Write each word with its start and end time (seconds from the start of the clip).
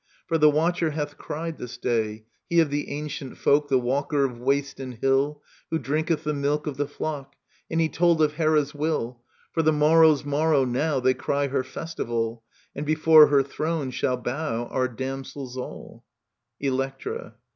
For 0.25 0.39
the 0.39 0.49
Watcher 0.49 0.89
hath 0.89 1.19
cried 1.19 1.59
this 1.59 1.77
day: 1.77 2.25
He 2.49 2.59
of 2.59 2.71
the 2.71 2.89
ancient 2.89 3.37
folk. 3.37 3.67
The 3.69 3.77
walker 3.77 4.23
of 4.25 4.39
waste 4.39 4.79
and 4.79 4.95
hill, 4.95 5.43
Who 5.69 5.77
drinketh 5.77 6.23
the 6.23 6.33
milk 6.33 6.65
of 6.65 6.77
the 6.77 6.87
flock; 6.87 7.35
And 7.69 7.79
he 7.79 7.87
told 7.87 8.19
of 8.23 8.33
Hera*s 8.33 8.73
will; 8.73 9.21
For 9.51 9.61
the 9.61 9.71
morrow's 9.71 10.25
morrow 10.25 10.65
now 10.65 10.99
They 10.99 11.13
cry 11.13 11.49
her 11.49 11.61
festivalj^ 11.61 12.41
And 12.75 12.83
before 12.83 13.27
her 13.27 13.43
throne 13.43 13.91
shall 13.91 14.17
bow 14.17 14.65
Our 14.71 14.87
damsels 14.87 15.55
all 15.55 16.03
Electra. 16.59 17.35